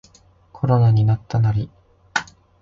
[0.51, 1.69] コロナになったナリ